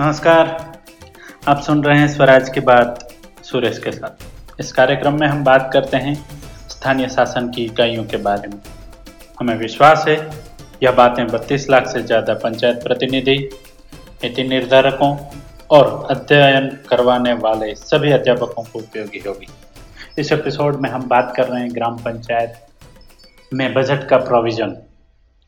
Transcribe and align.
नमस्कार। 0.00 0.46
आप 1.48 1.60
सुन 1.60 1.82
रहे 1.84 1.98
हैं 1.98 2.06
स्वराज 2.08 2.48
की 2.48 2.60
बात 2.60 3.08
सुरेश 3.44 3.78
के 3.78 3.90
साथ। 3.92 4.60
इस 4.60 4.72
कार्यक्रम 4.72 5.18
में 5.20 5.26
हम 5.26 5.42
बात 5.44 5.68
करते 5.72 5.96
हैं 5.96 6.14
स्थानीय 6.68 7.08
शासन 7.08 7.50
की 7.50 7.64
इकाइयों 7.64 8.04
के 8.04 8.16
बारे 8.16 8.48
में। 8.48 8.56
हमें 9.40 9.54
विश्वास 9.56 10.04
है, 10.08 10.16
यह 10.82 10.92
बातें 10.92 11.26
32 11.26 11.68
लाख 11.70 11.88
से 11.88 12.02
ज़्यादा 12.02 12.34
पंचायत 12.34 12.82
प्रतिनिधि, 12.82 13.36
नीति 14.24 14.44
निर्धारकों 14.44 15.16
और 15.70 16.06
अध्ययन 16.10 16.70
करवाने 16.88 17.32
वाले 17.44 17.74
सभी 17.74 18.12
अध्यापकों 18.12 18.64
को 18.64 18.78
उपयोगी 18.78 19.22
होगी। 19.26 19.52
इस 20.18 20.32
एपिसोड 20.32 20.80
में 20.80 20.90
हम 20.90 21.08
बात 21.08 21.32
कर 21.36 21.48
रहे 21.48 21.62
हैं 21.62 21.74
ग्राम 21.74 21.98
पंचायत 21.98 23.52
में 23.52 23.72
बजट 23.74 24.08
का 24.08 24.16
प्रोविज़न 24.24 24.76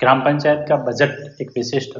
ग्राम 0.00 0.20
पंचायत 0.20 0.66
का 0.68 0.76
बजट 0.84 1.40
एक 1.42 1.50
विशिष्ट 1.56 1.98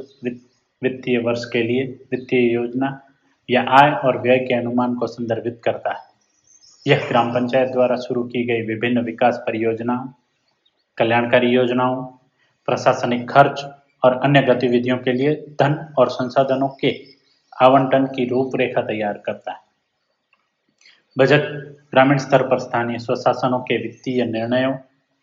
वित्तीय 0.83 1.17
वर्ष 1.17 1.45
के 1.45 1.63
लिए 1.63 1.83
वित्तीय 2.11 2.53
योजना 2.53 3.01
या 3.49 3.61
आय 3.61 3.91
और 3.91 4.21
व्यय 4.21 4.37
के 4.37 4.53
अनुमान 4.53 4.95
को 4.95 5.07
संदर्भित 5.07 5.61
करता 5.63 5.91
है। 5.91 6.09
यह 6.87 7.07
ग्राम 7.09 7.31
पंचायत 7.31 7.69
द्वारा 7.69 7.95
शुरू 7.95 8.23
की 8.23 8.43
गई 8.43 8.61
विभिन्न 8.61 9.01
विकास 9.01 9.37
परियोजनाओं, 9.37 10.07
कल्याणकारी 10.97 11.47
योजनाओं, 11.47 12.03
प्रशासनिक 12.65 13.29
खर्च 13.29 13.65
और 14.03 14.13
अन्य 14.13 14.41
गतिविधियों 14.41 14.97
के 14.97 15.13
लिए 15.13 15.35
धन 15.35 15.93
और 15.97 16.09
संसाधनों 16.09 16.69
के 16.69 17.03
आवंटन 17.61 18.05
की 18.05 18.25
रूपरेखा 18.25 18.81
तैयार 18.81 19.23
करता 19.25 19.51
है। 19.51 19.59
बजट 21.17 21.41
ग्रामीण 21.91 22.17
स्तर 22.17 22.43
पर 22.47 22.59
स्थानीय 22.59 22.99
स्वशासनों 22.99 23.59
के 23.59 23.77
वित्तीय 23.77 24.25
निर्णयों 24.25 24.75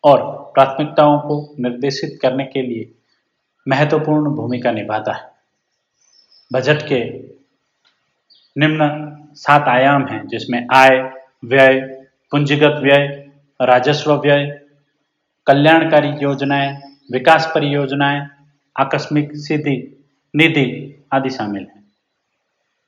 और 0.05 0.23
प्राथमिकताओं 0.55 1.19
को 1.19 1.57
निर्देशित 1.61 2.19
करने 2.23 2.45
के 2.45 2.63
लिए 2.63 2.93
महत्वपूर्ण 3.69 4.31
भूमिका 4.31 4.73
निभाता 4.73 5.13
है। 5.13 5.38
बजट 6.53 6.83
के 6.83 7.01
निम्न 8.57 8.89
सात 9.35 9.65
आयाम 9.69 10.07
हैं, 10.07 10.27
जिसमें 10.27 10.67
आय, 10.73 11.11
व्यय, 11.45 11.81
पूंजीगत 12.33 12.81
व्यय, 12.83 13.07
राजस्व 13.61 14.15
व्यय, 14.15 14.61
कल्याणकारी 15.47 16.09
योजनाएँ, 16.23 16.79
विकास 17.13 17.53
परियोजनाएँ, 17.55 18.27
आकस्मिक 18.77 19.37
सिद्धि, 19.37 20.05
निधि 20.37 20.95
आदि 21.13 21.31
शामिल 21.31 21.63
हैं। 21.63 21.85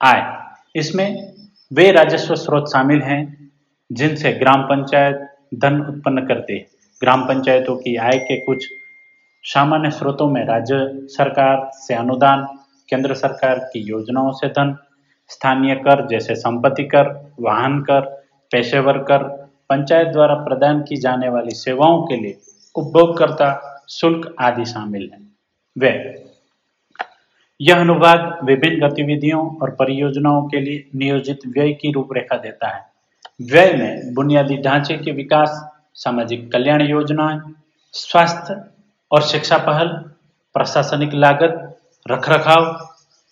आय, 0.00 0.46
इसमें 0.74 1.32
वे 1.72 1.92
राजस्व 1.92 2.34
स्रोत 2.34 2.68
शामिल 2.68 3.02
हैं, 3.02 3.50
जिनसे 3.92 4.32
ग्राम 4.32 4.62
पंचायत 4.62 5.16
धन 5.54 5.80
उत्पन्न 5.80 6.26
करते 6.26 6.52
है। 6.52 6.66
ग्राम 7.00 7.22
पंचायतों 7.24 7.76
की 7.76 7.96
आय 7.96 8.18
के 8.18 8.40
कुछ 8.40 8.66
सामान्य 9.44 9.90
स्रोतों 9.90 10.30
में 10.30 10.44
राज्य 10.44 10.76
सरकार 11.06 11.70
से 11.74 11.94
अनुदान 11.94 12.46
केंद्र 12.90 13.14
सरकार 13.14 13.58
की 13.58 13.80
योजनाओं 13.80 14.32
से 14.32 14.48
धन, 14.48 14.76
स्थानीय 15.28 15.74
कर 15.74 16.06
जैसे 16.06 16.34
संपत्ति 16.34 16.84
कर, 16.84 17.34
वाहन 17.40 17.80
कर, 17.80 18.00
पेशेवर 18.52 18.98
कर, 18.98 19.22
पंचायत 19.70 20.08
द्वारा 20.08 20.34
प्रदान 20.34 20.82
की 20.82 20.96
जाने 20.96 21.28
वाली 21.28 21.50
सेवाओं 21.50 22.02
के 22.02 22.16
लिए 22.16 22.38
उपभोगकर्ता 22.74 23.50
शुल्क 23.88 24.34
आदि 24.40 24.64
शामिल 24.64 25.10
हैं। 25.14 25.32
वे, 25.78 26.24
यह 27.60 27.80
अनुभाग 27.80 28.44
विभिन्न 28.44 28.88
गतिविधियों 28.88 29.56
और 29.56 29.70
परियोजनाओं 29.70 30.42
के 30.48 30.60
लिए 30.60 30.88
नियोजित 30.96 31.40
व्यय 31.46 31.72
की 31.72 31.92
रूपरेखा 31.92 32.36
देता 32.36 32.68
है। 32.68 32.82
व्यय 33.42 33.72
में 33.72 34.14
बुनियादी 34.14 34.56
ढांचे 34.56 34.96
के 34.96 35.12
विकास, 35.12 35.70
सामाजिक 35.94 36.52
कल्याण 36.52 36.82
योजनाएँ, 36.82 37.40
स्वास्थ्य 37.92 38.64
और 39.10 39.22
शिक्षा 39.22 39.58
पहल, 39.58 39.88
प्रशासनिक 40.54 41.14
लागत 41.14 41.59
रखरखाव, 42.08 42.88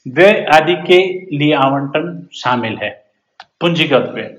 व्यय 0.08 0.46
आदि 0.54 0.74
के 0.74 1.12
लिए 1.36 1.54
आवंटन 1.54 2.28
शामिल 2.34 2.78
है। 2.82 3.04
पूंजीगत 3.60 4.12
व्यय 4.14 4.38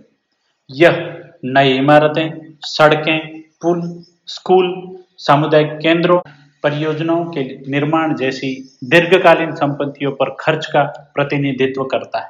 यह 0.72 1.22
नई 1.45 1.73
इमारतें, 1.73 2.53
सड़कें, 2.62 3.41
पुल, 3.62 4.03
स्कूल, 4.28 4.97
सामुदायिक 5.18 5.79
केंद्रों, 5.79 6.19
परियोजनाओं 6.63 7.25
के 7.25 7.72
निर्माण 7.72 8.16
जैसी 8.16 8.78
दीर्घकालीन 8.84 9.56
संपत्तियों 9.56 10.12
पर 10.12 10.35
खर्च 10.39 10.66
का 10.66 11.12
प्रतिनिधित्व 11.16 11.84
करता 11.84 12.19
है। 12.19 12.29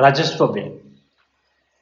राजस्व 0.00 0.46
व्यय। 0.46 0.78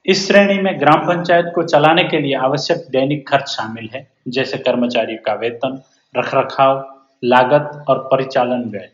इस 0.06 0.28
श्रेणी 0.28 0.62
में 0.62 0.80
ग्राम 0.80 1.08
पंचायत 1.08 1.52
को 1.54 1.62
चलाने 1.62 2.04
के 2.04 2.20
लिए 2.20 2.34
आवश्यक 2.34 2.78
दैनिक 2.90 3.28
खर्च 3.28 3.48
शामिल 3.48 3.88
है, 3.94 4.10
जैसे 4.28 4.58
कर्मचारी 4.58 5.16
का 5.16 5.34
वेतन, 5.34 5.82
रखरखाव, 6.16 7.02
लागत 7.24 7.84
और 7.88 7.98
परिचालन 7.98 8.64
व्यय। 8.64 8.90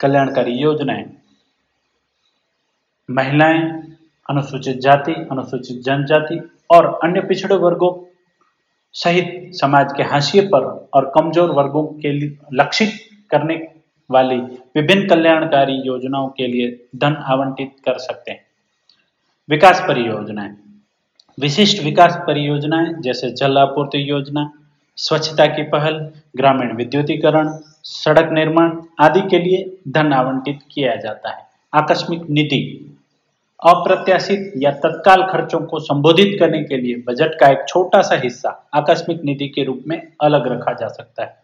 कल्याणकारी 0.00 0.52
योजनाएँ, 0.52 1.04
महिलाएँ, 3.08 3.60
अनुसूचित 4.28 4.78
जाति, 4.80 5.12
अनुसूचित 5.30 5.82
जनजाति 5.84 6.38
और 6.70 6.86
अन्य 7.04 7.20
पिछड़े 7.20 7.56
वर्गों 7.56 7.92
सहित 8.94 9.50
समाज 9.54 9.92
के 9.96 10.02
हाशिए 10.02 10.42
पर 10.46 10.64
और 10.94 11.10
कमज़ोर 11.14 11.50
वर्गों 11.50 11.84
के 11.94 12.12
लिए 12.12 12.36
लक्षित 12.54 12.92
करने 13.30 13.56
वाली 14.10 14.36
विभिन्न 14.76 15.08
कल्याणकारी 15.08 15.72
योजनाओं 15.86 16.28
के 16.28 16.46
लिए 16.46 16.70
धन 16.96 17.16
आवंटित 17.26 17.72
कर 17.84 17.98
सकते 17.98 18.30
हैं। 18.30 18.44
विकास 19.48 19.80
परियोजनाएँ, 19.80 20.54
विशिष्ट 21.38 21.82
विकास 21.84 22.16
परियोजनाएँ 22.26 22.92
जैसे 23.02 23.30
जल 23.32 23.58
आपूर्ति 23.58 24.10
योजना, 24.10 24.50
स्वच्छता 24.98 25.46
की 25.46 25.62
पहल, 25.70 25.98
ग्रामीण 26.36 26.74
विद्युतीकरण 26.76 27.48
सड़क 27.84 28.30
निर्माण 28.32 28.76
आदि 29.00 29.20
के 29.20 29.38
लिए 29.38 29.64
धन 29.88 30.12
आवंटित 30.12 30.58
किया 30.70 30.94
जाता 30.96 31.30
है। 31.30 31.42
आकस्मिक 31.72 32.28
निधि, 32.30 32.62
अप्रत्याशित 33.62 34.52
या 34.56 34.70
तत्काल 34.84 35.22
खर्चों 35.22 35.60
को 35.60 35.78
संबोधित 35.80 36.36
करने 36.40 36.62
के 36.64 36.76
लिए 36.76 37.02
बजट 37.08 37.34
का 37.40 37.48
एक 37.48 37.64
छोटा 37.68 38.00
सा 38.02 38.16
हिस्सा 38.16 38.50
आकस्मिक 38.74 39.20
निधि 39.24 39.48
के 39.48 39.64
रूप 39.64 39.82
में 39.86 40.00
अलग 40.20 40.46
रखा 40.46 40.72
जा 40.72 40.88
सकता 40.88 41.22
है। 41.22 41.38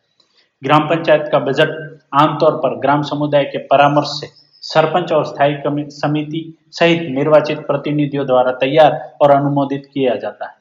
ग्राम 0.62 0.88
पंचायत 0.88 1.28
का 1.32 1.38
बजट 1.38 1.74
आमतौर 2.14 2.56
पर 2.56 2.78
ग्राम 2.80 3.02
समुदाय 3.02 3.44
के 3.44 3.58
परामर्श 3.66 4.08
से 4.10 4.28
सरपंच 4.62 5.12
और 5.12 5.24
स्थायी 5.24 5.56
समिति 5.92 6.42
सहित 6.70 7.02
निर्वाचित 7.10 7.58
प्रतिनिधियों 7.58 8.26
द्वारा 8.26 8.52
तैयार 8.52 8.92
और 9.22 9.30
अनुमोदित 9.30 9.90
किया 9.94 10.14
जाता 10.16 10.46
है। 10.46 10.55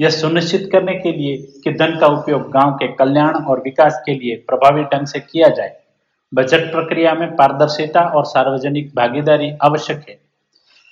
यह 0.00 0.10
सुनिश्चित 0.10 0.68
करने 0.72 0.94
के 0.94 1.12
लिए 1.12 1.36
कि 1.64 1.72
धन 1.72 1.98
का 1.98 2.06
उपयोग 2.06 2.50
गाँव 2.50 2.72
के 2.72 2.88
कल्याण 2.88 3.34
और 3.34 3.60
विकास 3.60 4.02
के 4.06 4.14
लिए 4.14 4.36
प्रभावी 4.36 4.82
ढंग 4.82 5.06
से 5.06 5.20
किया 5.20 5.48
जाए। 5.48 5.76
बजट 6.34 6.70
प्रक्रिया 6.72 7.14
में 7.14 7.36
पारदर्शिता 7.36 8.00
और 8.00 8.24
सार्वजनिक 8.24 8.94
भागीदारी 8.94 9.50
आवश्यक 9.62 10.04
है। 10.08 10.18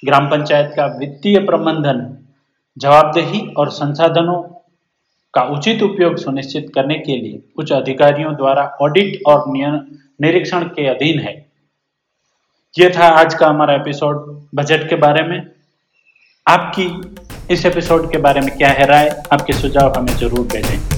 ग्राम 0.05 0.27
पंचायत 0.27 0.73
का 0.77 0.87
वित्तीय 0.87 1.39
प्रबंधन, 1.39 2.19
जवाबदेही 2.79 3.47
और 3.57 3.71
संसाधनों 3.71 4.43
का 5.35 5.43
उचित 5.43 5.83
उपयोग 5.83 6.17
सुनिश्चित 6.17 6.73
करने 6.75 6.95
के 6.95 7.17
लिए 7.17 7.43
उच्च 7.57 7.73
अधिकारियों 7.73 8.35
द्वारा 8.35 8.79
ऑडिट 8.83 9.23
और 9.27 9.45
निरीक्षण 10.21 10.65
के 10.65 10.87
अधीन 10.87 11.19
है। 11.19 11.47
यह 12.79 12.93
था 12.99 13.09
आज 13.09 13.35
का 13.35 13.47
हमारा 13.47 13.75
एपिसोड 13.75 14.47
बजट 14.55 14.89
के 14.89 14.97
बारे 14.97 15.23
में। 15.23 15.56
आपकी 16.49 17.15
इस 17.55 17.67
एपिसोड 17.67 18.13
के 18.13 18.19
बारे 18.19 18.41
में 18.41 18.57
क्या 18.57 18.69
है 18.69 18.87
राय? 18.87 19.23
आपके 19.33 19.53
सुझाव 19.53 19.93
हमें 19.97 20.17
ज़रूर 20.17 20.47
भेजें। 20.47 20.96